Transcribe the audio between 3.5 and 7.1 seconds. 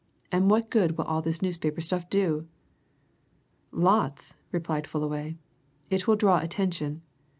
"Lots!" replied Fullaway. "It will draw attention.